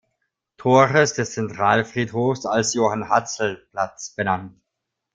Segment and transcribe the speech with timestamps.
[0.57, 4.57] Tores des Zentralfriedhofs als "Johann-Hatzl-Platz" benannt.